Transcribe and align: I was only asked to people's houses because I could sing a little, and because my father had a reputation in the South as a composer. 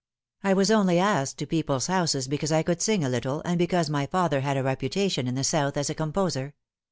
I 0.43 0.55
was 0.55 0.71
only 0.71 0.97
asked 0.97 1.37
to 1.37 1.45
people's 1.45 1.85
houses 1.85 2.27
because 2.27 2.51
I 2.51 2.63
could 2.63 2.81
sing 2.81 3.03
a 3.03 3.07
little, 3.07 3.43
and 3.45 3.59
because 3.59 3.87
my 3.87 4.07
father 4.07 4.39
had 4.41 4.57
a 4.57 4.63
reputation 4.63 5.27
in 5.27 5.35
the 5.35 5.43
South 5.43 5.77
as 5.77 5.91
a 5.91 5.93
composer. 5.93 6.55